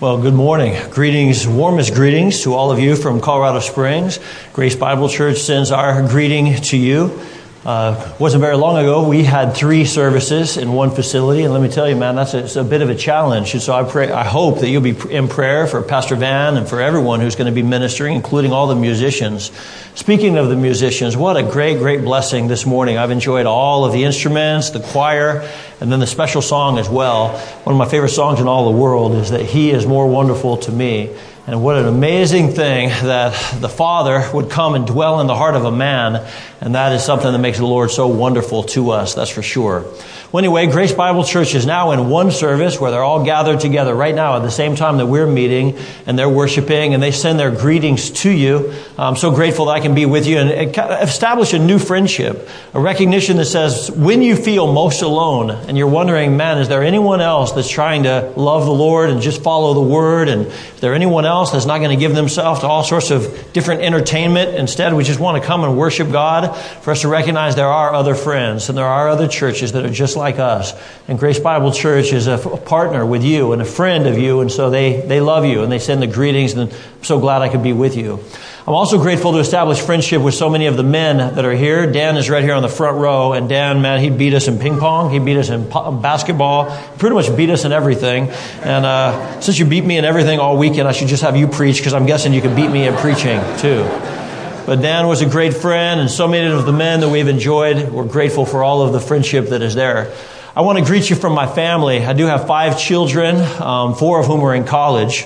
[0.00, 0.80] Well, good morning.
[0.92, 4.18] Greetings, warmest greetings to all of you from Colorado Springs.
[4.54, 7.20] Grace Bible Church sends our greeting to you.
[7.62, 11.68] Uh, wasn't very long ago, we had three services in one facility, and let me
[11.68, 13.52] tell you, man, that's a, it's a bit of a challenge.
[13.52, 16.66] And so I pray, I hope that you'll be in prayer for Pastor Van and
[16.66, 19.52] for everyone who's going to be ministering, including all the musicians.
[19.94, 22.96] Speaking of the musicians, what a great, great blessing this morning.
[22.96, 25.46] I've enjoyed all of the instruments, the choir,
[25.82, 27.36] and then the special song as well.
[27.64, 30.56] One of my favorite songs in all the world is that He is more wonderful
[30.58, 31.14] to me.
[31.50, 35.56] And what an amazing thing that the Father would come and dwell in the heart
[35.56, 36.24] of a man.
[36.60, 39.84] And that is something that makes the Lord so wonderful to us, that's for sure.
[40.32, 43.92] Well, anyway, Grace Bible Church is now in one service where they're all gathered together
[43.92, 45.76] right now at the same time that we're meeting
[46.06, 48.72] and they're worshiping and they send their greetings to you.
[48.96, 52.80] I'm so grateful that I can be with you and establish a new friendship, a
[52.80, 57.20] recognition that says when you feel most alone and you're wondering, man, is there anyone
[57.20, 60.28] else that's trying to love the Lord and just follow the word?
[60.28, 63.52] And is there anyone else that's not going to give themselves to all sorts of
[63.52, 64.54] different entertainment?
[64.54, 67.92] Instead, we just want to come and worship God for us to recognize there are
[67.92, 70.72] other friends and there are other churches that are just like us.
[71.08, 74.52] And Grace Bible Church is a partner with you and a friend of you, and
[74.52, 77.48] so they, they love you and they send the greetings, and I'm so glad I
[77.48, 78.22] could be with you.
[78.66, 81.90] I'm also grateful to establish friendship with so many of the men that are here.
[81.90, 84.60] Dan is right here on the front row, and Dan, man, he beat us in
[84.60, 88.28] ping pong, he beat us in basketball, he pretty much beat us in everything.
[88.62, 91.48] And uh, since you beat me in everything all weekend, I should just have you
[91.48, 94.19] preach because I'm guessing you can beat me in preaching too.
[94.66, 97.90] But Dan was a great friend, and so many of the men that we've enjoyed,
[97.90, 100.12] we're grateful for all of the friendship that is there.
[100.54, 102.04] I want to greet you from my family.
[102.04, 105.24] I do have five children, um, four of whom are in college.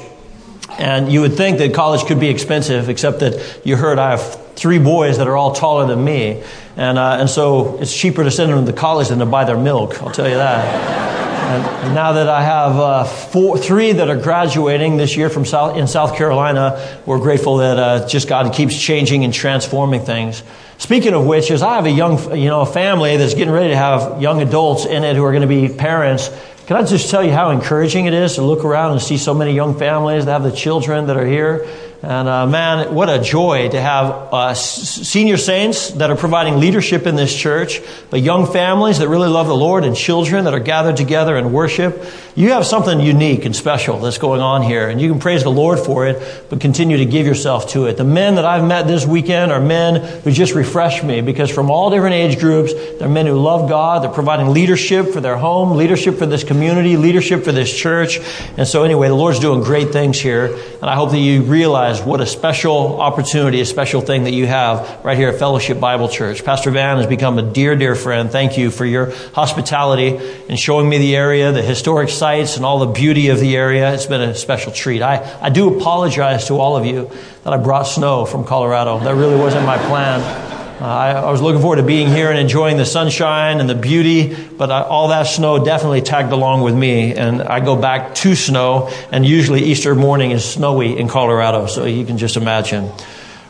[0.79, 4.55] And you would think that college could be expensive, except that you heard I have
[4.55, 6.43] three boys that are all taller than me.
[6.77, 9.59] And, uh, and so it's cheaper to send them to college than to buy their
[9.59, 11.34] milk, I'll tell you that.
[11.45, 15.77] And now that I have uh, four, three that are graduating this year from South,
[15.77, 20.43] in South Carolina, we're grateful that uh, just God keeps changing and transforming things.
[20.79, 23.69] Speaking of which, is I have a young, you know, a family that's getting ready
[23.69, 26.31] to have young adults in it who are going to be parents.
[26.67, 29.35] Can I just tell you how encouraging it is to look around and see so
[29.35, 31.69] many young families that have the children that are here?
[32.05, 37.07] And uh, man, what a joy to have uh, senior saints that are providing leadership
[37.07, 40.61] in this church, but young families that really love the Lord and children that are
[40.61, 42.05] gathered together and worship.
[42.37, 45.51] You have something unique and special that's going on here, and you can praise the
[45.51, 47.97] Lord for it, but continue to give yourself to it.
[47.97, 51.71] The men that I've met this weekend are men who just refresh me because from
[51.71, 54.03] all different age groups, they're men who love God.
[54.03, 58.19] They're providing leadership for their home, leadership for this community, leadership for this church.
[58.59, 61.94] And so anyway, the Lord's doing great things here, and I hope that you realize
[61.95, 65.81] realize what a special opportunity, a special thing that you have right here at Fellowship
[65.81, 66.45] Bible Church.
[66.45, 68.31] Pastor Van has become a dear, dear friend.
[68.31, 70.19] Thank you for your hospitality
[70.49, 73.93] and showing me the area, the historic sites, and all the beauty of the area.
[73.95, 75.03] It's been a special treat.
[75.03, 77.11] I, I do apologize to all of you
[77.45, 78.99] that I brought snow from Colorado.
[79.01, 80.44] That really wasn't my plan.
[80.85, 84.35] I, I, was looking forward to being here and enjoying the sunshine and the beauty,
[84.35, 87.15] but I, all that snow definitely tagged along with me.
[87.15, 91.87] And I go back to snow, and usually Easter morning is snowy in Colorado, so
[91.87, 92.93] you can just imagine.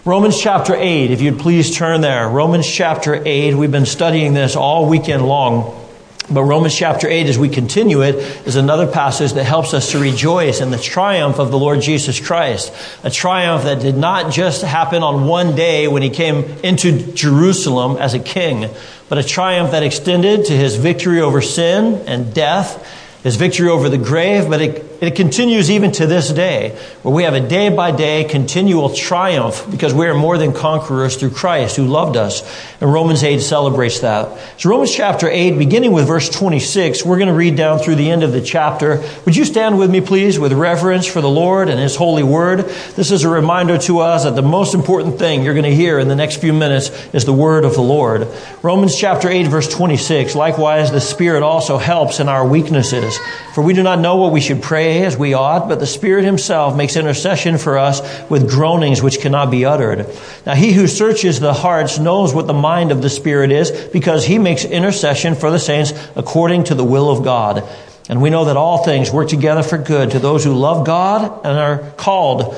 [0.05, 2.29] Romans chapter 8, if you'd please turn there.
[2.29, 5.84] Romans chapter 8, we've been studying this all weekend long.
[6.31, 8.15] But Romans chapter 8, as we continue it,
[8.47, 12.19] is another passage that helps us to rejoice in the triumph of the Lord Jesus
[12.19, 12.73] Christ.
[13.03, 17.99] A triumph that did not just happen on one day when he came into Jerusalem
[17.99, 18.71] as a king,
[19.11, 23.91] but a triumph that extended to his victory over sin and death, his victory over
[23.91, 26.71] the grave, but it it continues even to this day,
[27.03, 31.17] where we have a day by day continual triumph because we are more than conquerors
[31.17, 32.43] through Christ who loved us.
[32.81, 34.61] And Romans 8 celebrates that.
[34.61, 38.11] So Romans chapter 8, beginning with verse 26, we're going to read down through the
[38.11, 39.03] end of the chapter.
[39.25, 42.61] Would you stand with me, please, with reverence for the Lord and His holy word?
[42.97, 45.99] This is a reminder to us that the most important thing you're going to hear
[45.99, 48.29] in the next few minutes is the word of the Lord.
[48.63, 50.35] Romans chapter 8, verse 26.
[50.35, 53.19] Likewise, the Spirit also helps in our weaknesses,
[53.55, 56.25] for we do not know what we should pray as we ought, but the Spirit
[56.25, 58.01] Himself makes intercession for us
[58.31, 60.07] with groanings which cannot be uttered.
[60.47, 64.25] Now, He who searches the hearts knows what the mind of the Spirit is, because
[64.25, 67.69] He makes intercession for the saints according to the will of God.
[68.09, 71.45] And we know that all things work together for good to those who love God
[71.45, 72.55] and are called,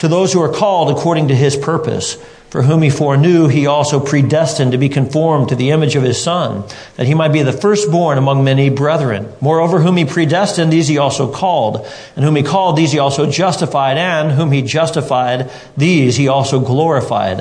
[0.00, 2.16] to those who are called according to His purpose
[2.54, 6.22] for whom he foreknew, he also predestined to be conformed to the image of his
[6.22, 6.62] Son,
[6.94, 9.26] that he might be the firstborn among many brethren.
[9.40, 11.84] Moreover, whom he predestined, these he also called.
[12.14, 13.98] And whom he called, these he also justified.
[13.98, 17.40] And whom he justified, these he also glorified.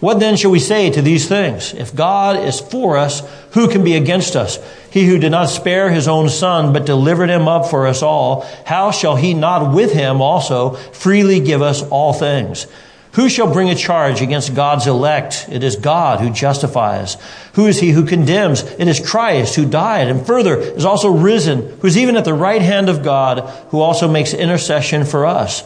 [0.00, 1.74] What then shall we say to these things?
[1.74, 3.20] If God is for us,
[3.52, 4.58] who can be against us?
[4.90, 8.46] He who did not spare his own son, but delivered him up for us all,
[8.64, 12.66] how shall he not with him also freely give us all things?
[13.16, 15.46] Who shall bring a charge against God's elect?
[15.50, 17.16] It is God who justifies.
[17.54, 18.60] Who is he who condemns?
[18.62, 22.34] It is Christ who died and further is also risen, who is even at the
[22.34, 23.40] right hand of God,
[23.70, 25.64] who also makes intercession for us.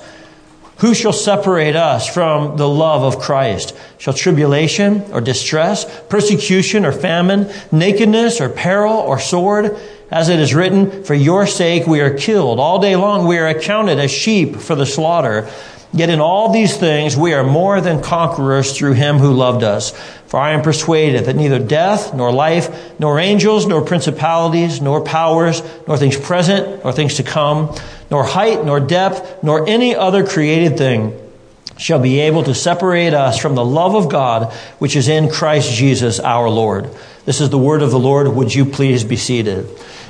[0.78, 3.76] Who shall separate us from the love of Christ?
[3.98, 9.76] Shall tribulation or distress, persecution or famine, nakedness or peril or sword?
[10.08, 12.60] As it is written, for your sake we are killed.
[12.60, 15.50] All day long we are accounted as sheep for the slaughter.
[15.92, 19.90] Yet in all these things we are more than conquerors through him who loved us.
[20.26, 25.62] For I am persuaded that neither death, nor life, nor angels, nor principalities, nor powers,
[25.88, 27.74] nor things present, nor things to come,
[28.10, 31.18] nor height, nor depth, nor any other created thing
[31.76, 35.72] shall be able to separate us from the love of God which is in Christ
[35.72, 36.90] Jesus our Lord.
[37.24, 38.28] This is the word of the Lord.
[38.28, 39.66] Would you please be seated?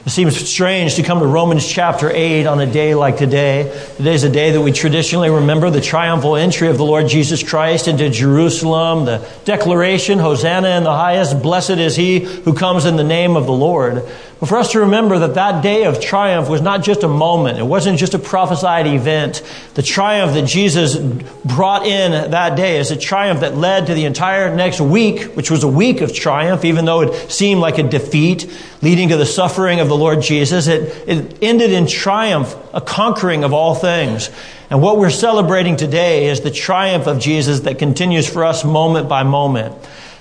[0.07, 3.65] It seems strange to come to Romans chapter 8 on a day like today.
[3.99, 7.43] Today is a day that we traditionally remember the triumphal entry of the Lord Jesus
[7.43, 12.97] Christ into Jerusalem, the declaration, Hosanna in the highest, blessed is he who comes in
[12.97, 14.09] the name of the Lord.
[14.41, 17.59] But for us to remember that that day of triumph was not just a moment.
[17.59, 19.43] It wasn't just a prophesied event.
[19.75, 20.97] The triumph that Jesus
[21.45, 25.51] brought in that day is a triumph that led to the entire next week, which
[25.51, 28.51] was a week of triumph, even though it seemed like a defeat,
[28.81, 30.69] leading to the suffering of the Lord Jesus.
[30.69, 34.31] It, it ended in triumph, a conquering of all things.
[34.71, 39.07] And what we're celebrating today is the triumph of Jesus that continues for us moment
[39.07, 39.75] by moment.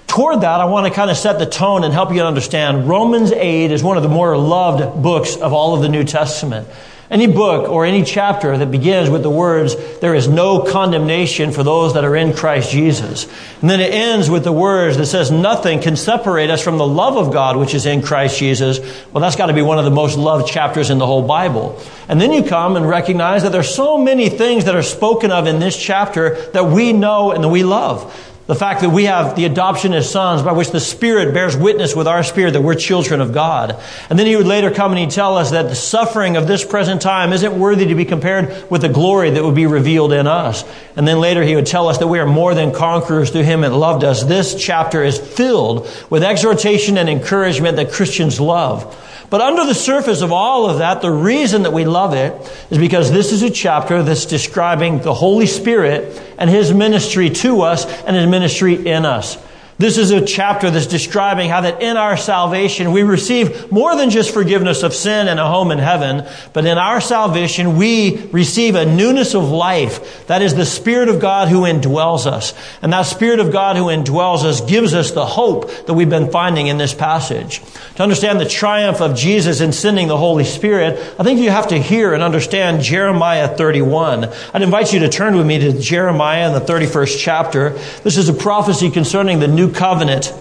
[0.09, 2.89] Toward that, I want to kind of set the tone and help you understand.
[2.89, 6.67] Romans 8 is one of the more loved books of all of the New Testament.
[7.11, 11.61] Any book or any chapter that begins with the words, there is no condemnation for
[11.61, 13.25] those that are in Christ Jesus.
[13.61, 16.87] And then it ends with the words that says, nothing can separate us from the
[16.87, 18.79] love of God which is in Christ Jesus.
[19.11, 21.79] Well, that's got to be one of the most loved chapters in the whole Bible.
[22.07, 25.45] And then you come and recognize that there's so many things that are spoken of
[25.47, 28.28] in this chapter that we know and that we love.
[28.49, 31.95] The fact that we have the adoption as sons by which the Spirit bears witness
[31.95, 33.79] with our spirit that we're children of God.
[34.09, 36.65] And then he would later come and he'd tell us that the suffering of this
[36.65, 40.25] present time isn't worthy to be compared with the glory that would be revealed in
[40.25, 40.63] us.
[40.95, 43.61] And then later he would tell us that we are more than conquerors through him
[43.61, 44.23] that loved us.
[44.23, 48.95] This chapter is filled with exhortation and encouragement that Christians love.
[49.29, 52.33] But under the surface of all of that, the reason that we love it
[52.71, 57.61] is because this is a chapter that's describing the Holy Spirit and His ministry to
[57.61, 59.37] us and His ministry in us.
[59.79, 64.09] This is a chapter that's describing how that in our salvation we receive more than
[64.09, 68.75] just forgiveness of sin and a home in heaven, but in our salvation we receive
[68.75, 70.27] a newness of life.
[70.27, 72.53] That is the Spirit of God who indwells us.
[72.81, 76.29] And that Spirit of God who indwells us gives us the hope that we've been
[76.29, 77.61] finding in this passage.
[77.95, 81.69] To understand the triumph of Jesus in sending the Holy Spirit, I think you have
[81.69, 84.25] to hear and understand Jeremiah 31.
[84.53, 87.69] I'd invite you to turn with me to Jeremiah in the 31st chapter.
[88.03, 90.33] This is a prophecy concerning the new covenant.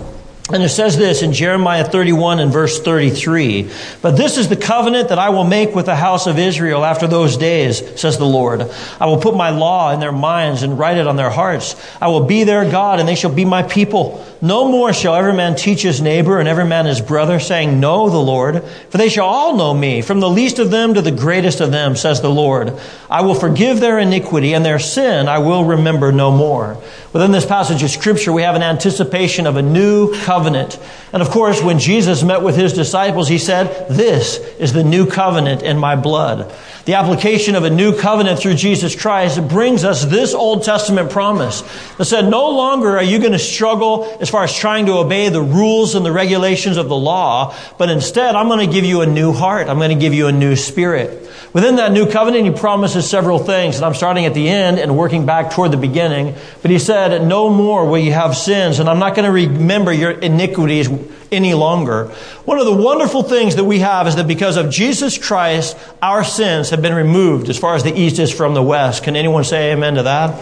[0.51, 3.71] And it says this in Jeremiah 31 and verse 33.
[4.01, 7.07] But this is the covenant that I will make with the house of Israel after
[7.07, 8.63] those days, says the Lord.
[8.99, 11.77] I will put my law in their minds and write it on their hearts.
[12.01, 14.25] I will be their God and they shall be my people.
[14.41, 18.09] No more shall every man teach his neighbor and every man his brother, saying, Know
[18.09, 21.11] the Lord, for they shall all know me, from the least of them to the
[21.11, 22.73] greatest of them, says the Lord.
[23.11, 26.81] I will forgive their iniquity and their sin I will remember no more.
[27.13, 30.79] Within this passage of scripture, we have an anticipation of a new covenant.
[31.13, 35.07] And of course, when Jesus met with his disciples, he said, This is the new
[35.07, 36.53] covenant in my blood.
[36.89, 41.61] The application of a new covenant through Jesus Christ brings us this Old Testament promise
[41.99, 45.29] that said, no longer are you going to struggle as far as trying to obey
[45.29, 49.03] the rules and the regulations of the law, but instead I'm going to give you
[49.03, 49.69] a new heart.
[49.69, 51.31] I'm going to give you a new spirit.
[51.53, 54.97] Within that new covenant, he promises several things, and I'm starting at the end and
[54.97, 56.37] working back toward the beginning.
[56.63, 59.93] But he said, No more will you have sins, and I'm not going to remember
[59.93, 60.89] your iniquities
[61.31, 62.07] any longer.
[62.45, 66.25] One of the wonderful things that we have is that because of Jesus Christ, our
[66.25, 69.03] sins have been removed as far as the east is from the west.
[69.03, 70.35] Can anyone say amen to that?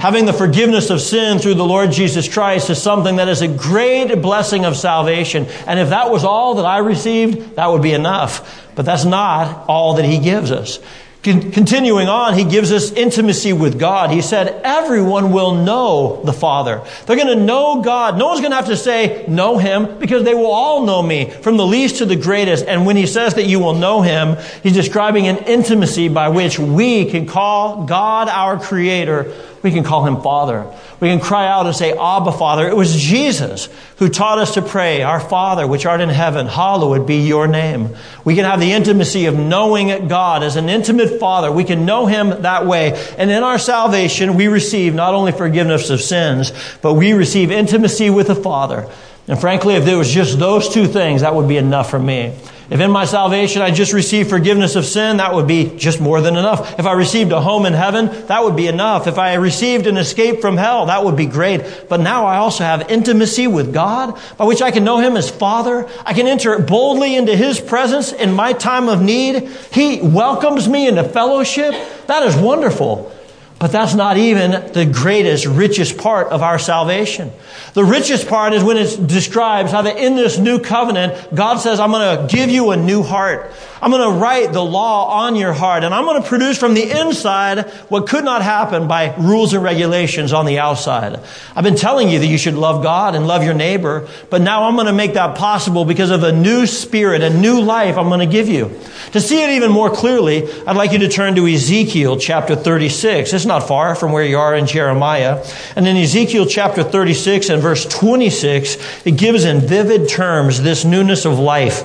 [0.00, 3.48] Having the forgiveness of sin through the Lord Jesus Christ is something that is a
[3.48, 5.46] great blessing of salvation.
[5.66, 8.70] And if that was all that I received, that would be enough.
[8.74, 10.78] But that's not all that He gives us.
[11.26, 14.10] Continuing on, he gives us intimacy with God.
[14.10, 16.82] He said, everyone will know the Father.
[17.04, 18.16] They're going to know God.
[18.16, 21.30] No one's going to have to say, know him, because they will all know me,
[21.30, 22.64] from the least to the greatest.
[22.66, 26.58] And when he says that you will know him, he's describing an intimacy by which
[26.60, 29.34] we can call God our creator
[29.66, 30.64] we can call him Father.
[31.00, 32.68] We can cry out and say, Abba, Father.
[32.68, 37.04] It was Jesus who taught us to pray, Our Father, which art in heaven, hallowed
[37.04, 37.96] be your name.
[38.24, 41.50] We can have the intimacy of knowing God as an intimate Father.
[41.50, 42.92] We can know him that way.
[43.18, 48.08] And in our salvation, we receive not only forgiveness of sins, but we receive intimacy
[48.08, 48.88] with the Father.
[49.26, 52.36] And frankly, if there was just those two things, that would be enough for me.
[52.68, 56.20] If in my salvation I just received forgiveness of sin, that would be just more
[56.20, 56.78] than enough.
[56.78, 59.06] If I received a home in heaven, that would be enough.
[59.06, 61.62] If I received an escape from hell, that would be great.
[61.88, 65.30] But now I also have intimacy with God by which I can know Him as
[65.30, 65.88] Father.
[66.04, 69.48] I can enter boldly into His presence in my time of need.
[69.70, 71.72] He welcomes me into fellowship.
[72.08, 73.12] That is wonderful.
[73.58, 77.32] But that's not even the greatest, richest part of our salvation.
[77.72, 81.80] The richest part is when it describes how that in this new covenant, God says,
[81.80, 83.50] I'm going to give you a new heart.
[83.80, 86.74] I'm going to write the law on your heart and I'm going to produce from
[86.74, 91.20] the inside what could not happen by rules and regulations on the outside.
[91.54, 94.64] I've been telling you that you should love God and love your neighbor, but now
[94.64, 98.08] I'm going to make that possible because of a new spirit, a new life I'm
[98.08, 98.78] going to give you.
[99.12, 103.30] To see it even more clearly, I'd like you to turn to Ezekiel chapter 36.
[103.46, 105.44] Not far from where you are in Jeremiah.
[105.76, 111.24] And in Ezekiel chapter 36 and verse 26, it gives in vivid terms this newness
[111.24, 111.84] of life.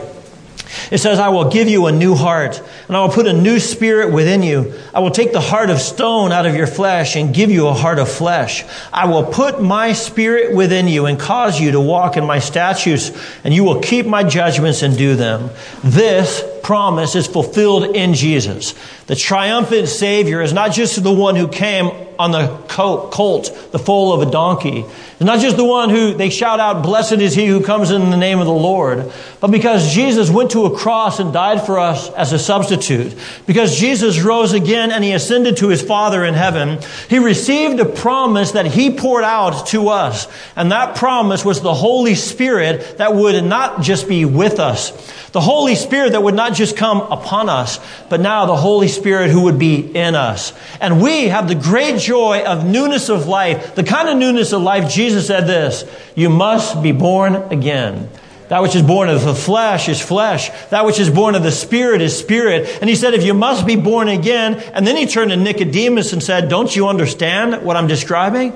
[0.90, 3.60] It says, I will give you a new heart, and I will put a new
[3.60, 4.74] spirit within you.
[4.94, 7.74] I will take the heart of stone out of your flesh and give you a
[7.74, 8.64] heart of flesh.
[8.92, 13.12] I will put my spirit within you and cause you to walk in my statutes,
[13.44, 15.50] and you will keep my judgments and do them.
[15.84, 18.76] This promise is fulfilled in Jesus.
[19.08, 24.14] The triumphant Savior is not just the one who came on the colt, the foal
[24.14, 24.86] of a donkey.
[25.22, 28.10] It's not just the one who they shout out, blessed is he who comes in
[28.10, 31.80] the name of the Lord, but because Jesus went to a cross and died for
[31.80, 33.16] us as a substitute,
[33.46, 37.86] because Jesus rose again and he ascended to his Father in heaven, he received a
[37.86, 40.28] promise that he poured out to us.
[40.56, 44.92] And that promise was the Holy Spirit that would not just be with us,
[45.32, 47.80] the Holy Spirit that would not just come upon us,
[48.10, 50.52] but now the Holy Spirit who would be in us.
[50.82, 54.62] And we have the great joy of newness of life, the kind of newness of
[54.62, 58.10] life Jesus said this, you must be born again.
[58.50, 60.50] That which is born of the flesh is flesh.
[60.72, 62.80] That which is born of the spirit is spirit.
[62.82, 66.12] And he said, if you must be born again, and then he turned to Nicodemus
[66.12, 68.52] and said, don't you understand what I'm describing?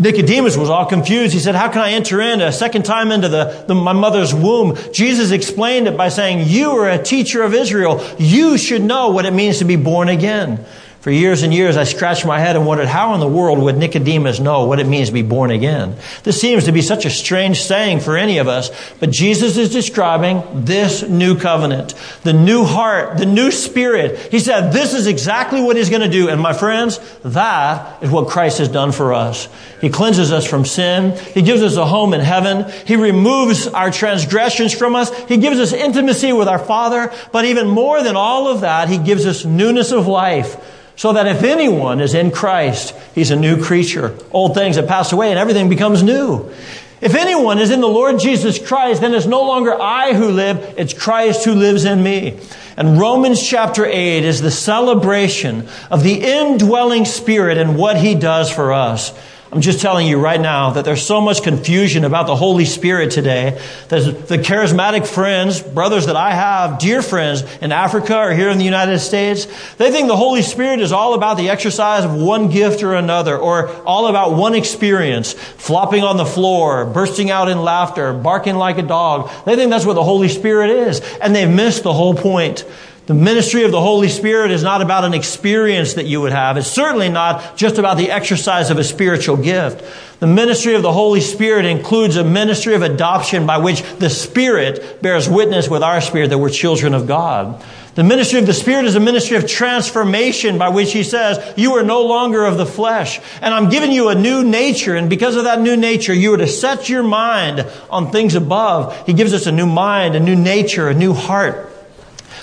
[0.00, 1.34] Nicodemus was all confused.
[1.34, 4.34] He said, How can I enter in a second time into the, the, my mother's
[4.34, 4.76] womb?
[4.92, 8.02] Jesus explained it by saying, You are a teacher of Israel.
[8.18, 10.64] You should know what it means to be born again.
[11.00, 13.78] For years and years, I scratched my head and wondered how in the world would
[13.78, 15.96] Nicodemus know what it means to be born again?
[16.24, 19.72] This seems to be such a strange saying for any of us, but Jesus is
[19.72, 24.18] describing this new covenant, the new heart, the new spirit.
[24.30, 26.28] He said, this is exactly what he's going to do.
[26.28, 29.48] And my friends, that is what Christ has done for us.
[29.80, 31.16] He cleanses us from sin.
[31.32, 32.70] He gives us a home in heaven.
[32.86, 35.18] He removes our transgressions from us.
[35.24, 37.10] He gives us intimacy with our Father.
[37.32, 41.26] But even more than all of that, He gives us newness of life so that
[41.26, 44.14] if anyone is in Christ, he's a new creature.
[44.32, 46.52] Old things have passed away and everything becomes new.
[47.00, 50.74] If anyone is in the Lord Jesus Christ, then it's no longer I who live,
[50.76, 52.38] it's Christ who lives in me.
[52.76, 58.50] And Romans chapter 8 is the celebration of the indwelling spirit and what he does
[58.50, 59.14] for us.
[59.52, 63.10] I'm just telling you right now that there's so much confusion about the Holy Spirit
[63.10, 63.60] today.
[63.88, 68.58] That the charismatic friends, brothers that I have, dear friends in Africa or here in
[68.58, 72.48] the United States, they think the Holy Spirit is all about the exercise of one
[72.48, 77.60] gift or another, or all about one experience, flopping on the floor, bursting out in
[77.60, 79.32] laughter, barking like a dog.
[79.46, 82.64] They think that's what the Holy Spirit is, and they've missed the whole point.
[83.10, 86.56] The ministry of the Holy Spirit is not about an experience that you would have.
[86.56, 89.82] It's certainly not just about the exercise of a spiritual gift.
[90.20, 95.02] The ministry of the Holy Spirit includes a ministry of adoption by which the Spirit
[95.02, 97.60] bears witness with our spirit that we're children of God.
[97.96, 101.72] The ministry of the Spirit is a ministry of transformation by which He says, you
[101.72, 103.18] are no longer of the flesh.
[103.42, 104.94] And I'm giving you a new nature.
[104.94, 109.04] And because of that new nature, you are to set your mind on things above.
[109.04, 111.69] He gives us a new mind, a new nature, a new heart.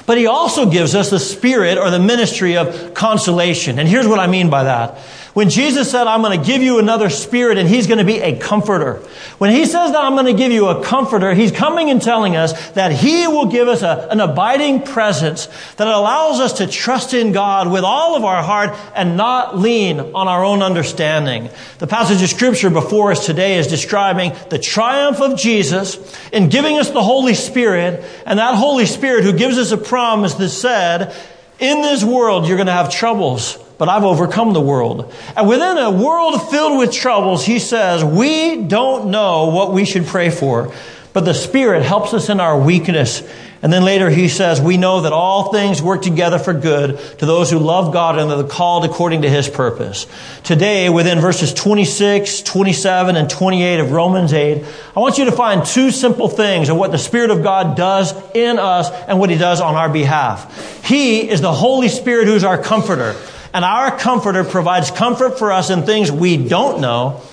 [0.08, 3.78] But he also gives us the spirit or the ministry of consolation.
[3.78, 4.98] And here's what I mean by that.
[5.38, 8.22] When Jesus said, I'm going to give you another spirit and he's going to be
[8.22, 9.04] a comforter.
[9.38, 12.36] When he says that I'm going to give you a comforter, he's coming and telling
[12.36, 17.14] us that he will give us a, an abiding presence that allows us to trust
[17.14, 21.52] in God with all of our heart and not lean on our own understanding.
[21.78, 26.00] The passage of scripture before us today is describing the triumph of Jesus
[26.32, 30.34] in giving us the Holy Spirit and that Holy Spirit who gives us a promise
[30.34, 31.16] that said,
[31.60, 35.14] in this world you're going to have troubles but I've overcome the world.
[35.36, 40.06] And within a world filled with troubles, he says, we don't know what we should
[40.06, 40.74] pray for,
[41.14, 43.24] but the Spirit helps us in our weakness.
[43.62, 47.26] And then later he says, we know that all things work together for good to
[47.26, 50.06] those who love God and are called according to his purpose.
[50.44, 54.64] Today, within verses 26, 27, and 28 of Romans 8,
[54.96, 58.14] I want you to find two simple things of what the Spirit of God does
[58.36, 60.86] in us and what he does on our behalf.
[60.86, 63.16] He is the Holy Spirit who's our comforter.
[63.58, 67.24] And our comforter provides comfort for us in things we don't know,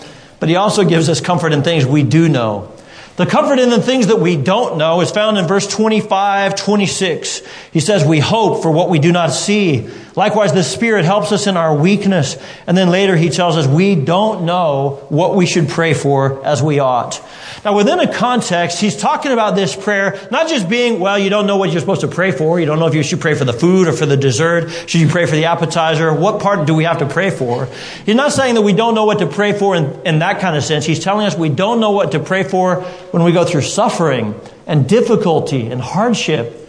[0.40, 2.72] but he also gives us comfort in things we do know.
[3.16, 7.42] The comfort in the things that we don't know is found in verse 25, 26.
[7.74, 9.86] He says, We hope for what we do not see.
[10.16, 12.36] Likewise, the Spirit helps us in our weakness.
[12.68, 16.62] And then later he tells us we don't know what we should pray for as
[16.62, 17.20] we ought.
[17.64, 21.46] Now, within a context, he's talking about this prayer not just being, well, you don't
[21.46, 22.60] know what you're supposed to pray for.
[22.60, 24.70] You don't know if you should pray for the food or for the dessert.
[24.88, 26.14] Should you pray for the appetizer?
[26.14, 27.66] What part do we have to pray for?
[28.06, 30.56] He's not saying that we don't know what to pray for in, in that kind
[30.56, 30.86] of sense.
[30.86, 34.38] He's telling us we don't know what to pray for when we go through suffering
[34.66, 36.60] and difficulty and hardship.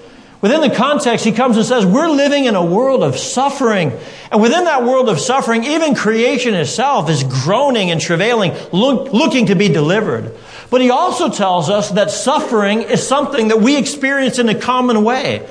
[0.41, 3.91] Within the context, he comes and says, we're living in a world of suffering.
[4.31, 9.47] And within that world of suffering, even creation itself is groaning and travailing, look, looking
[9.47, 10.35] to be delivered.
[10.69, 15.03] But he also tells us that suffering is something that we experience in a common
[15.03, 15.47] way.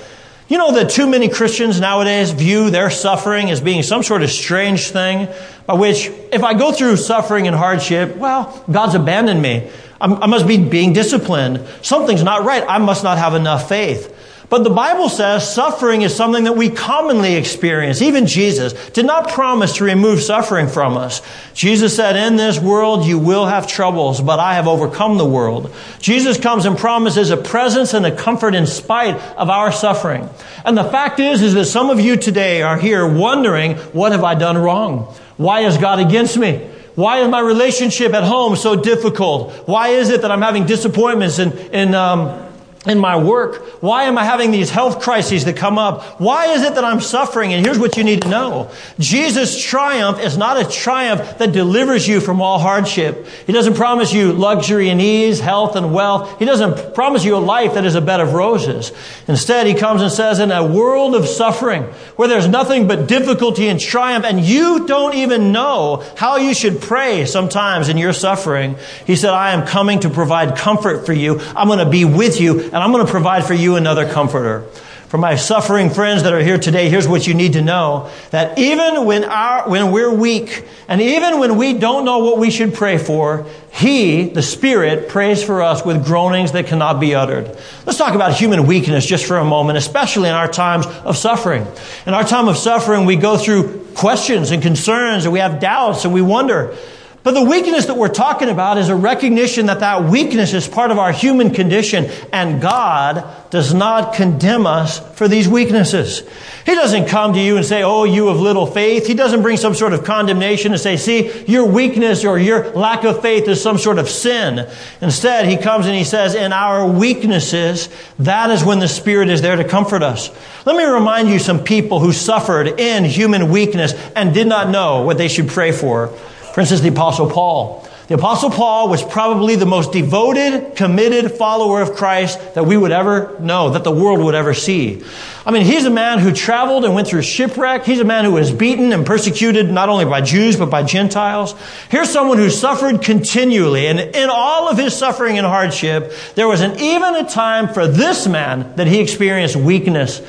[0.47, 4.31] You know that too many Christians nowadays view their suffering as being some sort of
[4.31, 5.29] strange thing
[5.67, 9.71] by which if I go through suffering and hardship, well, God's abandoned me.
[10.01, 11.67] I must be being disciplined.
[11.81, 12.63] Something's not right.
[12.69, 14.11] I must not have enough faith.
[14.51, 18.03] But the Bible says suffering is something that we commonly experience.
[18.03, 21.23] Even Jesus did not promise to remove suffering from us.
[21.55, 25.75] Jesus said, in this world you will have troubles, but I have overcome the world.
[25.99, 30.29] Jesus comes and promises a presence and a comfort in spite of our suffering.
[30.65, 34.25] And the fact is, is that some of you today are here wondering, what have
[34.25, 35.15] I done wrong?
[35.37, 36.71] Why is God against me?
[36.95, 39.53] Why is my relationship at home so difficult?
[39.67, 42.44] Why is it that I'm having disappointments in, in um,
[42.87, 43.65] in my work?
[43.81, 46.21] Why am I having these health crises that come up?
[46.21, 47.53] Why is it that I'm suffering?
[47.53, 48.71] And here's what you need to know.
[48.99, 53.27] Jesus' triumph is not a triumph that delivers you from all hardship.
[53.47, 56.39] He doesn't promise you luxury and ease, health and wealth.
[56.39, 58.93] He doesn't promise you a life that is a bed of roses.
[59.29, 61.85] Instead, he comes and says, in a world of suffering
[62.17, 66.81] where there's nothing but difficulty and triumph and you don't even know how you should
[66.81, 71.41] pray sometimes in your suffering, he said, I am coming to provide comfort for you.
[71.57, 74.63] I'm going to be with you and I'm going to provide for you another comforter.
[75.07, 78.11] For my suffering friends that are here today, here's what you need to know.
[78.33, 82.51] That even when our, when we're weak, and even when we don't know what we
[82.51, 87.57] should pray for, He, the Spirit, prays for us with groanings that cannot be uttered.
[87.87, 91.65] Let's talk about human weakness just for a moment, especially in our times of suffering.
[92.07, 96.05] In our time of suffering, we go through questions and concerns, and we have doubts,
[96.05, 96.77] and we wonder,
[97.25, 100.91] but the weakness that we're talking about is a recognition that that weakness is part
[100.91, 106.23] of our human condition and God does not condemn us for these weaknesses.
[106.67, 109.07] He doesn't come to you and say, Oh, you of little faith.
[109.07, 113.05] He doesn't bring some sort of condemnation and say, see, your weakness or your lack
[113.05, 114.69] of faith is some sort of sin.
[115.01, 119.41] Instead, he comes and he says, in our weaknesses, that is when the Spirit is
[119.41, 120.31] there to comfort us.
[120.67, 125.03] Let me remind you some people who suffered in human weakness and did not know
[125.05, 126.13] what they should pray for.
[126.55, 127.85] For instance, the Apostle Paul.
[128.07, 132.93] The Apostle Paul was probably the most devoted, committed follower of Christ that we would
[132.93, 135.03] ever know, that the world would ever see.
[135.45, 137.85] I mean, he's a man who traveled and went through shipwreck.
[137.85, 141.57] He's a man who was beaten and persecuted not only by Jews, but by Gentiles.
[141.89, 143.89] Here's someone who suffered continually.
[143.89, 147.89] And in all of his suffering and hardship, there was an, even a time for
[147.89, 150.23] this man that he experienced weakness.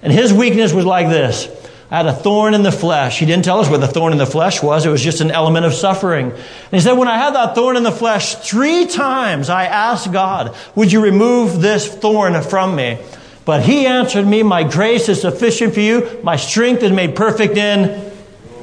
[0.00, 1.48] And his weakness was like this.
[1.92, 3.18] Had a thorn in the flesh.
[3.18, 4.86] He didn't tell us what the thorn in the flesh was.
[4.86, 6.30] It was just an element of suffering.
[6.30, 10.10] And he said, when I had that thorn in the flesh, three times I asked
[10.10, 12.98] God, would you remove this thorn from me?
[13.44, 16.18] But he answered me, my grace is sufficient for you.
[16.22, 18.11] My strength is made perfect in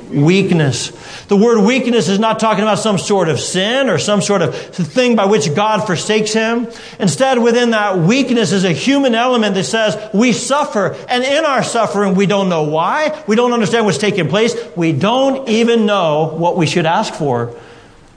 [0.09, 0.91] weakness.
[1.27, 4.55] The word weakness is not talking about some sort of sin or some sort of
[4.55, 6.67] thing by which God forsakes him.
[6.99, 11.63] Instead, within that weakness is a human element that says we suffer, and in our
[11.63, 13.23] suffering, we don't know why.
[13.27, 14.55] We don't understand what's taking place.
[14.75, 17.55] We don't even know what we should ask for.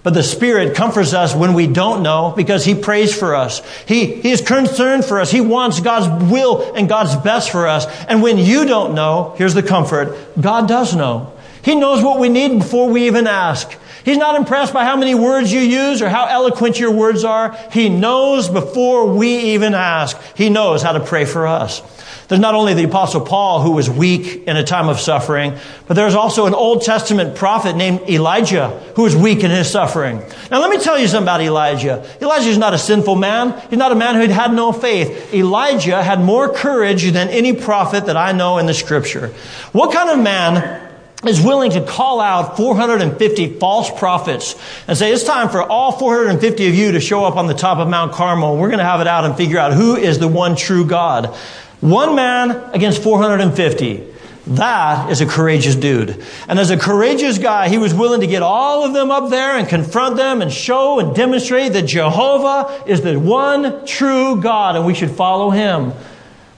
[0.02, 3.62] But the Spirit comforts us when we don't know because He prays for us.
[3.86, 5.30] He, he is concerned for us.
[5.30, 7.86] He wants God's will and God's best for us.
[8.08, 10.16] And when you don't know, here's the comfort.
[10.40, 11.32] God does know.
[11.62, 13.78] He knows what we need before we even ask.
[14.04, 17.56] He's not impressed by how many words you use or how eloquent your words are.
[17.70, 20.18] He knows before we even ask.
[20.36, 21.82] He knows how to pray for us.
[22.26, 25.94] There's not only the apostle Paul who was weak in a time of suffering, but
[25.94, 30.22] there's also an Old Testament prophet named Elijah who was weak in his suffering.
[30.50, 32.08] Now let me tell you something about Elijah.
[32.20, 33.60] Elijah is not a sinful man.
[33.68, 35.34] He's not a man who had no faith.
[35.34, 39.28] Elijah had more courage than any prophet that I know in the scripture.
[39.72, 40.91] What kind of man
[41.26, 44.56] is willing to call out 450 false prophets
[44.88, 47.78] and say, it's time for all 450 of you to show up on the top
[47.78, 48.56] of Mount Carmel.
[48.56, 51.34] We're going to have it out and figure out who is the one true God.
[51.80, 54.08] One man against 450.
[54.48, 56.24] That is a courageous dude.
[56.48, 59.56] And as a courageous guy, he was willing to get all of them up there
[59.56, 64.84] and confront them and show and demonstrate that Jehovah is the one true God and
[64.84, 65.92] we should follow him.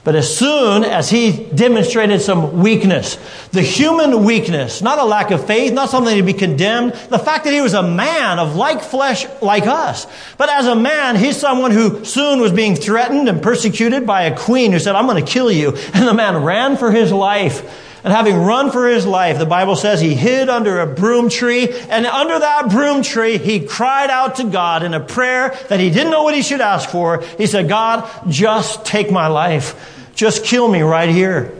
[0.05, 3.17] But as soon as he demonstrated some weakness,
[3.51, 7.43] the human weakness, not a lack of faith, not something to be condemned, the fact
[7.45, 10.05] that he was a man of like flesh like us.
[10.37, 14.37] But as a man, he's someone who soon was being threatened and persecuted by a
[14.37, 15.75] queen who said, I'm going to kill you.
[15.95, 17.63] And the man ran for his life.
[18.03, 21.69] And having run for his life, the Bible says he hid under a broom tree.
[21.89, 25.89] And under that broom tree, he cried out to God in a prayer that he
[25.89, 27.23] didn't know what he should ask for.
[27.39, 29.93] He said, God, just take my life.
[30.15, 31.53] Just kill me right here.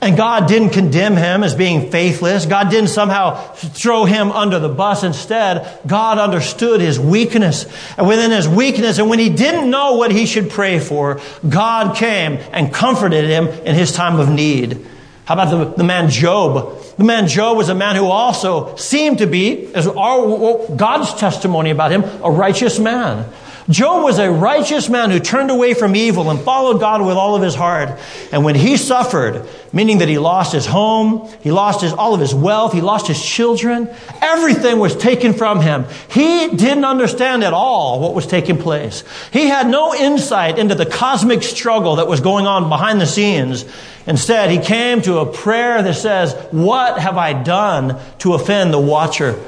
[0.00, 2.44] And God didn't condemn him as being faithless.
[2.44, 5.02] God didn't somehow throw him under the bus.
[5.02, 7.64] Instead, God understood his weakness.
[7.96, 11.96] And within his weakness, and when he didn't know what he should pray for, God
[11.96, 14.86] came and comforted him in his time of need.
[15.24, 16.82] How about the, the man Job?
[16.98, 21.70] The man Job was a man who also seemed to be, as our, God's testimony
[21.70, 23.26] about him, a righteous man.
[23.70, 27.34] Job was a righteous man who turned away from evil and followed God with all
[27.34, 27.98] of his heart.
[28.30, 32.20] And when he suffered, meaning that he lost his home, he lost his, all of
[32.20, 33.88] his wealth, he lost his children,
[34.20, 35.86] everything was taken from him.
[36.10, 39.02] He didn't understand at all what was taking place.
[39.32, 43.64] He had no insight into the cosmic struggle that was going on behind the scenes.
[44.06, 48.78] Instead, he came to a prayer that says, What have I done to offend the
[48.78, 49.38] watcher?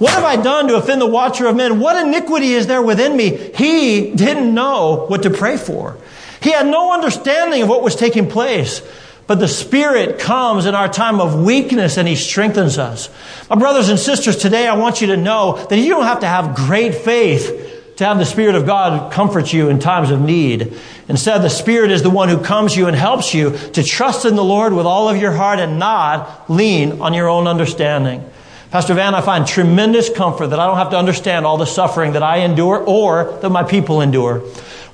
[0.00, 1.78] What have I done to offend the watcher of men?
[1.78, 3.36] What iniquity is there within me?
[3.54, 5.98] He didn't know what to pray for.
[6.42, 8.80] He had no understanding of what was taking place.
[9.26, 13.10] But the Spirit comes in our time of weakness and He strengthens us.
[13.50, 16.26] My brothers and sisters, today I want you to know that you don't have to
[16.26, 20.72] have great faith to have the Spirit of God comfort you in times of need.
[21.08, 24.34] Instead, the Spirit is the one who comes you and helps you to trust in
[24.34, 28.24] the Lord with all of your heart and not lean on your own understanding.
[28.70, 32.12] Pastor Van, I find tremendous comfort that I don't have to understand all the suffering
[32.12, 34.38] that I endure or that my people endure.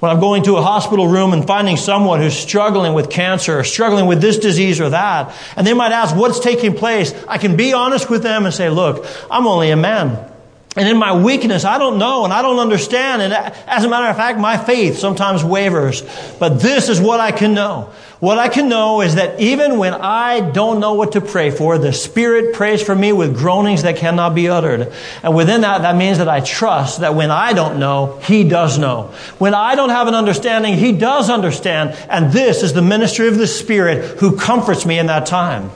[0.00, 3.64] When I'm going to a hospital room and finding someone who's struggling with cancer or
[3.64, 7.56] struggling with this disease or that, and they might ask what's taking place, I can
[7.56, 10.32] be honest with them and say, look, I'm only a man.
[10.76, 13.22] And in my weakness, I don't know and I don't understand.
[13.22, 16.02] And as a matter of fact, my faith sometimes wavers.
[16.38, 17.92] But this is what I can know.
[18.18, 21.76] What I can know is that even when I don't know what to pray for,
[21.76, 24.90] the Spirit prays for me with groanings that cannot be uttered.
[25.22, 28.78] And within that, that means that I trust that when I don't know, He does
[28.78, 29.12] know.
[29.36, 31.94] When I don't have an understanding, He does understand.
[32.08, 35.70] And this is the ministry of the Spirit who comforts me in that time.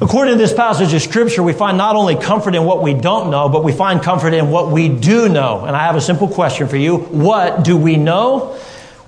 [0.00, 3.30] According to this passage of Scripture, we find not only comfort in what we don't
[3.30, 5.64] know, but we find comfort in what we do know.
[5.64, 6.98] And I have a simple question for you.
[6.98, 8.58] What do we know?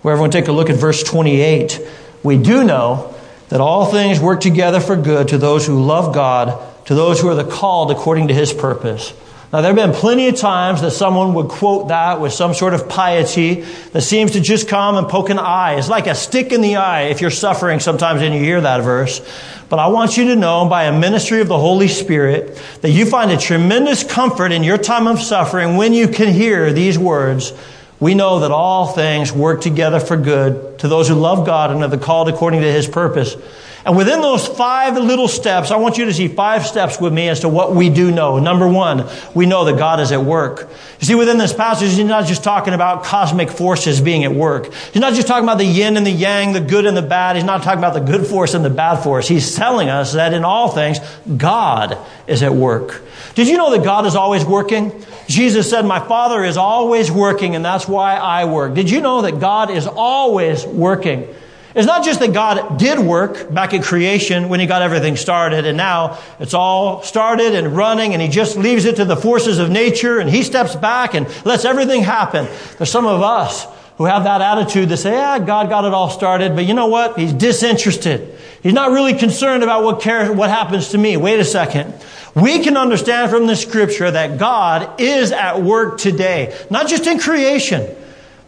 [0.02, 1.80] Well, everyone take a look at verse 28
[2.22, 3.14] we do know
[3.48, 7.28] that all things work together for good to those who love God, to those who
[7.28, 9.12] are the called according to his purpose.
[9.50, 12.74] Now, there have been plenty of times that someone would quote that with some sort
[12.74, 15.76] of piety that seems to just come and poke an eye.
[15.76, 18.82] It's like a stick in the eye if you're suffering sometimes and you hear that
[18.82, 19.26] verse.
[19.70, 23.06] But I want you to know by a ministry of the Holy Spirit that you
[23.06, 27.54] find a tremendous comfort in your time of suffering when you can hear these words
[28.00, 31.82] we know that all things work together for good to those who love God and
[31.82, 33.36] are called according to his purpose.
[33.84, 37.28] And within those five little steps, I want you to see five steps with me
[37.28, 38.38] as to what we do know.
[38.38, 40.68] Number one, we know that God is at work.
[41.00, 44.74] You see, within this passage, he's not just talking about cosmic forces being at work.
[44.74, 47.36] He's not just talking about the yin and the yang, the good and the bad.
[47.36, 49.26] He's not talking about the good force and the bad force.
[49.26, 50.98] He's telling us that in all things,
[51.36, 53.02] God is at work.
[53.36, 54.92] Did you know that God is always working?
[55.28, 58.74] Jesus said, My Father is always working, and that's why I work.
[58.74, 61.28] Did you know that God is always working?
[61.74, 65.66] It's not just that God did work back in creation when He got everything started,
[65.66, 69.58] and now it's all started and running, and He just leaves it to the forces
[69.58, 72.48] of nature, and He steps back and lets everything happen.
[72.78, 73.66] There's some of us
[73.98, 76.86] who have that attitude that say, yeah, God got it all started, but you know
[76.86, 77.18] what?
[77.18, 78.34] He's disinterested.
[78.62, 81.16] He's not really concerned about what what happens to me.
[81.16, 81.94] Wait a second.
[82.42, 87.18] We can understand from the scripture that God is at work today, not just in
[87.18, 87.88] creation,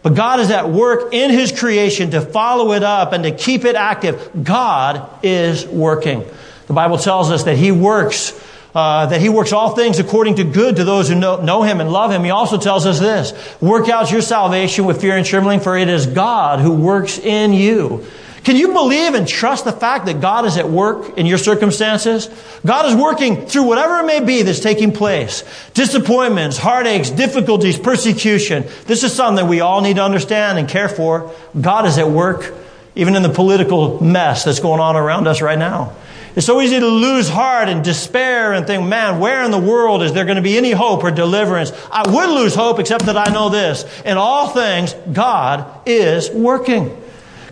[0.03, 3.65] but God is at work in His creation to follow it up and to keep
[3.65, 4.43] it active.
[4.43, 6.23] God is working.
[6.67, 8.33] The Bible tells us that He works,
[8.73, 11.81] uh, that He works all things according to good to those who know, know Him
[11.81, 12.23] and love Him.
[12.23, 15.89] He also tells us this work out your salvation with fear and trembling, for it
[15.89, 18.05] is God who works in you.
[18.43, 22.27] Can you believe and trust the fact that God is at work in your circumstances?
[22.65, 25.43] God is working through whatever it may be that's taking place.
[25.75, 28.65] Disappointments, heartaches, difficulties, persecution.
[28.85, 31.31] This is something that we all need to understand and care for.
[31.59, 32.51] God is at work,
[32.95, 35.95] even in the political mess that's going on around us right now.
[36.35, 40.01] It's so easy to lose heart and despair and think, man, where in the world
[40.01, 41.73] is there going to be any hope or deliverance?
[41.91, 43.83] I would lose hope except that I know this.
[44.03, 47.00] In all things, God is working.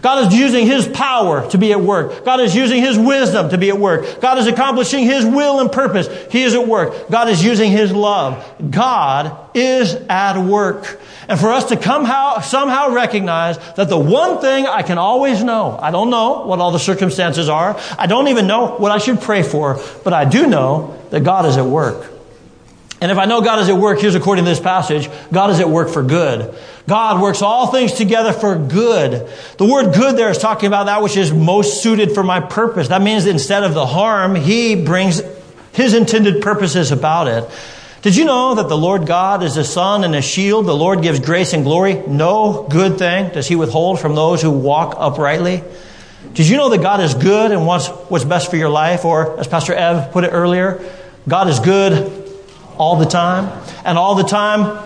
[0.01, 2.23] God is using His power to be at work.
[2.25, 4.21] God is using His wisdom to be at work.
[4.21, 6.07] God is accomplishing His will and purpose.
[6.31, 7.09] He is at work.
[7.09, 8.45] God is using His love.
[8.71, 10.99] God is at work.
[11.27, 15.43] And for us to come how, somehow recognize that the one thing I can always
[15.43, 17.79] know, I don't know what all the circumstances are.
[17.97, 21.45] I don't even know what I should pray for, but I do know that God
[21.45, 22.18] is at work.
[23.01, 25.59] And if I know God is at work, here's according to this passage, God is
[25.61, 26.53] at work for good.
[26.87, 29.29] God works all things together for good.
[29.57, 32.89] The word good there is talking about that which is most suited for my purpose.
[32.89, 35.21] That means instead of the harm, He brings
[35.71, 37.49] His intended purposes about it.
[38.01, 40.65] Did you know that the Lord God is a sun and a shield?
[40.65, 41.95] The Lord gives grace and glory.
[42.07, 45.63] No good thing does He withhold from those who walk uprightly.
[46.33, 49.05] Did you know that God is good and wants what's best for your life?
[49.05, 50.83] Or, as Pastor Ev put it earlier,
[51.27, 52.18] God is good
[52.79, 53.61] all the time.
[53.85, 54.83] And all the time,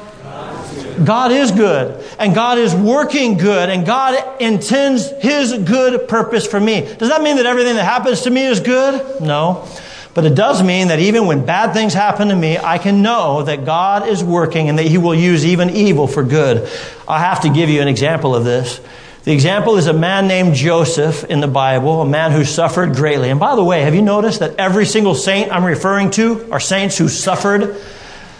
[1.05, 2.03] God is good.
[2.19, 3.69] And God is working good.
[3.69, 6.81] And God intends His good purpose for me.
[6.81, 9.21] Does that mean that everything that happens to me is good?
[9.21, 9.65] No.
[10.13, 13.43] But it does mean that even when bad things happen to me, I can know
[13.43, 16.69] that God is working and that He will use even evil for good.
[17.07, 18.79] I have to give you an example of this.
[19.23, 23.29] The example is a man named Joseph in the Bible, a man who suffered greatly.
[23.29, 26.59] And by the way, have you noticed that every single saint I'm referring to are
[26.59, 27.77] saints who suffered?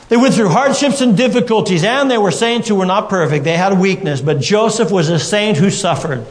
[0.10, 3.46] They went through hardships and difficulties, and they were saints who were not perfect.
[3.46, 6.26] They had weakness, but Joseph was a saint who suffered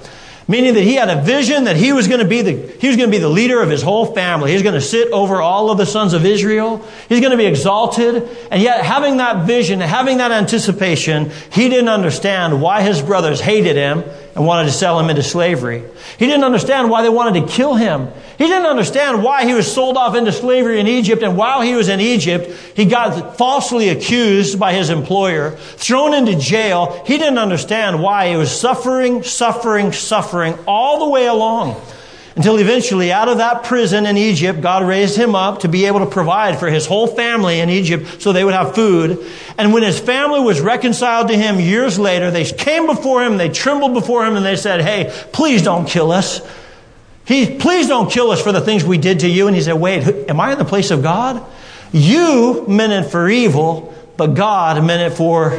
[0.48, 2.96] meaning that he had a vision that he was going to be the he was
[2.96, 5.70] going to be the leader of his whole family He's going to sit over all
[5.70, 9.80] of the sons of israel he's going to be exalted and yet having that vision
[9.80, 14.98] having that anticipation he didn't understand why his brothers hated him and wanted to sell
[14.98, 15.84] him into slavery.
[16.18, 18.08] He didn't understand why they wanted to kill him.
[18.38, 21.74] He didn't understand why he was sold off into slavery in egypt and while he
[21.74, 27.02] was in egypt he got falsely accused by his employer thrown into jail.
[27.06, 31.80] He didn't understand why he was suffering suffering suffering all the way along
[32.34, 36.00] until eventually, out of that prison in Egypt, God raised him up to be able
[36.00, 39.26] to provide for his whole family in Egypt so they would have food.
[39.58, 43.50] And when his family was reconciled to him years later, they came before him, they
[43.50, 46.40] trembled before him, and they said, Hey, please don't kill us.
[47.26, 49.46] He, please don't kill us for the things we did to you.
[49.46, 51.44] And he said, Wait, am I in the place of God?
[51.92, 55.50] You meant it for evil, but God meant it for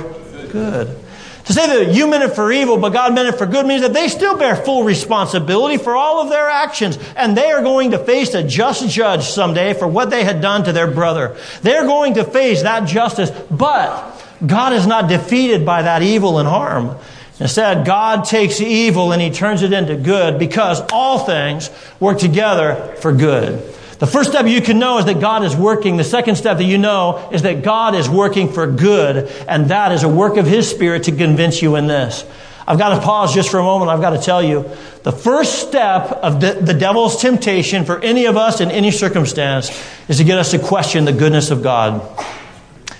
[0.52, 1.03] good.
[1.46, 3.82] To say that you meant it for evil, but God meant it for good means
[3.82, 6.98] that they still bear full responsibility for all of their actions.
[7.18, 10.64] And they are going to face a just judge someday for what they had done
[10.64, 11.36] to their brother.
[11.62, 16.48] They're going to face that justice, but God is not defeated by that evil and
[16.48, 16.98] harm.
[17.40, 22.96] Instead, God takes evil and he turns it into good because all things work together
[23.02, 23.62] for good.
[24.04, 25.96] The first step you can know is that God is working.
[25.96, 29.94] The second step that you know is that God is working for good, and that
[29.94, 32.26] is a work of His Spirit to convince you in this.
[32.68, 33.90] I've got to pause just for a moment.
[33.90, 34.70] I've got to tell you
[35.04, 39.72] the first step of the, the, devil's temptation for any of us in any circumstance
[40.10, 42.02] is to get us to question the goodness of God.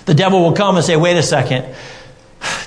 [0.06, 1.66] The devil will come and say, wait a second.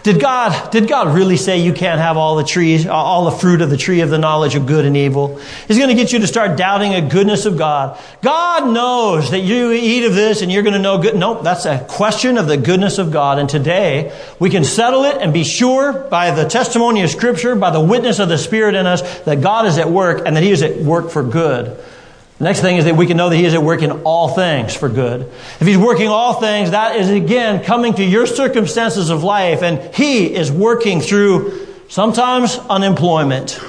[0.04, 3.62] Did God, did God really say you can't have all the trees, all the fruit
[3.62, 5.38] of the tree of the knowledge of good and evil?
[5.68, 8.00] He's going to get you to start doubting the goodness of God.
[8.22, 11.16] God knows that you eat of this and you're going to know good.
[11.16, 13.40] Nope, that's a question of the goodness of God.
[13.40, 17.72] And today we can settle it and be sure by the testimony of Scripture, by
[17.72, 20.52] the witness of the Spirit in us, that God is at work and that He
[20.52, 21.78] is at work for good.
[22.40, 24.76] Next thing is that we can know that He is at work in all things
[24.76, 25.22] for good.
[25.60, 29.94] If He's working all things, that is again coming to your circumstances of life, and
[29.96, 33.60] He is working through sometimes unemployment.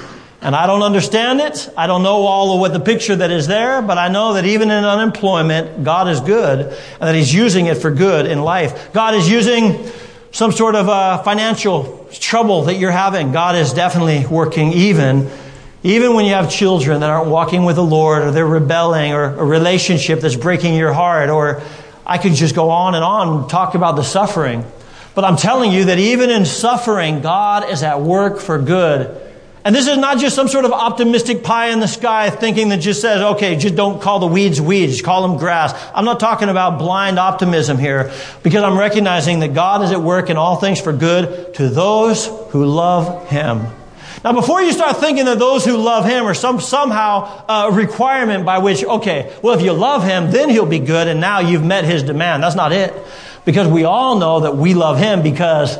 [0.41, 1.67] And I don't understand it.
[1.75, 4.45] I don't know all of what the picture that is there, but I know that
[4.45, 8.93] even in unemployment, God is good, and that He's using it for good in life.
[8.93, 9.89] God is using
[10.31, 13.31] some sort of uh, financial trouble that you're having.
[13.31, 15.29] God is definitely working even
[15.83, 19.23] even when you have children that aren't walking with the Lord or they're rebelling or
[19.23, 21.61] a relationship that's breaking your heart, or
[22.05, 24.65] I could just go on and on and talk about the suffering.
[25.15, 29.25] But I'm telling you that even in suffering, God is at work for good.
[29.63, 32.77] And this is not just some sort of optimistic pie in the sky thinking that
[32.77, 35.73] just says, okay, just don't call the weeds weeds, call them grass.
[35.93, 38.11] I'm not talking about blind optimism here
[38.41, 42.27] because I'm recognizing that God is at work in all things for good to those
[42.51, 43.67] who love Him.
[44.23, 48.45] Now, before you start thinking that those who love him are some, somehow a requirement
[48.45, 51.63] by which, okay, well, if you love him, then he'll be good, and now you've
[51.63, 52.43] met his demand.
[52.43, 52.93] That's not it.
[53.45, 55.77] Because we all know that we love him because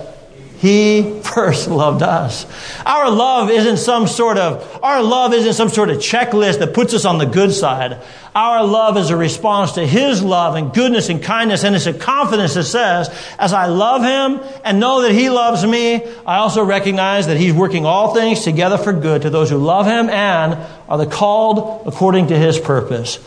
[0.60, 2.46] he first loved us.
[2.86, 6.94] Our love isn't some sort of, our love isn't some sort of checklist that puts
[6.94, 8.02] us on the good side.
[8.36, 11.94] Our love is a response to His love and goodness and kindness, and it's a
[11.94, 16.64] confidence that says, as I love Him and know that He loves me, I also
[16.64, 20.58] recognize that He's working all things together for good to those who love Him and
[20.90, 23.18] are the called according to His purpose.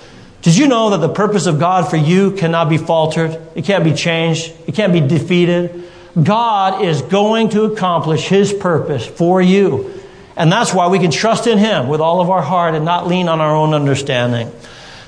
[0.43, 3.41] Did you know that the purpose of God for you cannot be faltered?
[3.55, 4.53] It can't be changed.
[4.67, 5.89] It can't be defeated.
[6.21, 10.01] God is going to accomplish His purpose for you.
[10.37, 13.07] And that's why we can trust in Him with all of our heart and not
[13.07, 14.51] lean on our own understanding.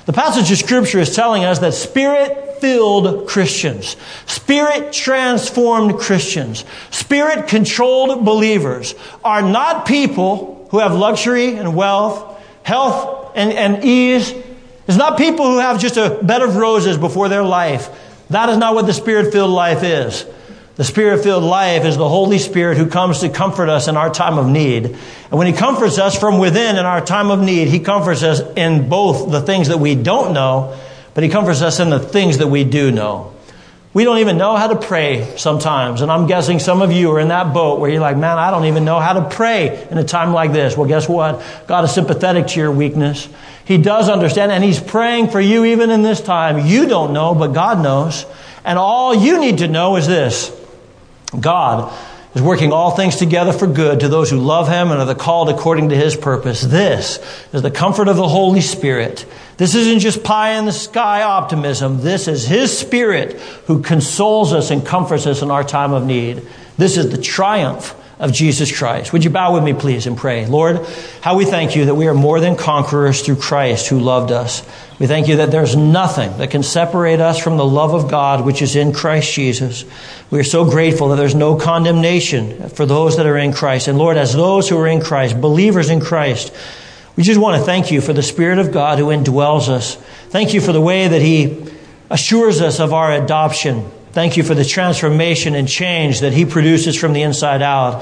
[0.05, 7.47] The passage of Scripture is telling us that Spirit filled Christians, Spirit transformed Christians, Spirit
[7.47, 14.33] controlled believers are not people who have luxury and wealth, health and, and ease.
[14.87, 17.89] It's not people who have just a bed of roses before their life.
[18.29, 20.25] That is not what the Spirit filled life is.
[20.75, 24.13] The Spirit filled life is the Holy Spirit who comes to comfort us in our
[24.13, 24.83] time of need.
[24.85, 28.41] And when He comforts us from within in our time of need, He comforts us
[28.57, 30.77] in both the things that we don't know,
[31.13, 33.33] but He comforts us in the things that we do know.
[33.93, 36.01] We don't even know how to pray sometimes.
[36.01, 38.51] And I'm guessing some of you are in that boat where you're like, man, I
[38.51, 40.75] don't even know how to pray in a time like this.
[40.75, 41.41] Well, guess what?
[41.67, 43.29] God is sympathetic to your weakness.
[43.63, 46.67] He does understand, and He's praying for you even in this time.
[46.67, 48.25] You don't know, but God knows.
[48.65, 50.51] And all you need to know is this
[51.39, 51.93] God
[52.33, 55.15] is working all things together for good to those who love him and are the
[55.15, 56.61] called according to his purpose.
[56.61, 57.19] This
[57.53, 59.25] is the comfort of the Holy Spirit.
[59.57, 62.01] This isn't just pie in the sky optimism.
[62.01, 66.45] This is his spirit who consoles us and comforts us in our time of need.
[66.77, 69.11] This is the triumph of Jesus Christ.
[69.11, 70.45] Would you bow with me, please, and pray?
[70.45, 70.85] Lord,
[71.21, 74.65] how we thank you that we are more than conquerors through Christ who loved us.
[74.99, 78.45] We thank you that there's nothing that can separate us from the love of God
[78.45, 79.83] which is in Christ Jesus.
[80.31, 83.89] We are so grateful that there's no condemnation for those that are in Christ.
[83.89, 86.53] And Lord, as those who are in Christ, believers in Christ,
[87.17, 89.95] we just want to thank you for the Spirit of God who indwells us.
[90.29, 91.65] Thank you for the way that He
[92.09, 93.89] assures us of our adoption.
[94.15, 98.01] Thank you for the transformation and change that He produces from the inside out.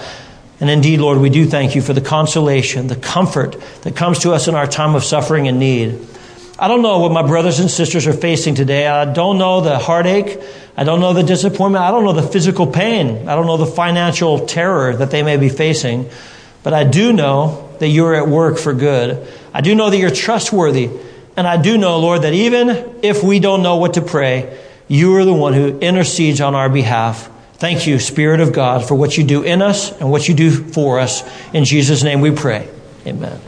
[0.59, 4.31] And indeed, Lord, we do thank you for the consolation, the comfort that comes to
[4.31, 5.99] us in our time of suffering and need.
[6.59, 8.85] I don't know what my brothers and sisters are facing today.
[8.85, 10.39] I don't know the heartache.
[10.77, 11.83] I don't know the disappointment.
[11.83, 13.27] I don't know the physical pain.
[13.27, 16.11] I don't know the financial terror that they may be facing.
[16.61, 19.27] But I do know that you're at work for good.
[19.51, 20.91] I do know that you're trustworthy.
[21.35, 25.15] And I do know, Lord, that even if we don't know what to pray, you
[25.15, 27.29] are the one who intercedes on our behalf.
[27.53, 30.51] Thank you, Spirit of God, for what you do in us and what you do
[30.51, 31.23] for us.
[31.53, 32.67] In Jesus' name we pray.
[33.07, 33.39] Amen.